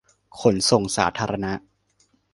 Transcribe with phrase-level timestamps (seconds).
[0.39, 1.53] ขนส่งสาธารณะ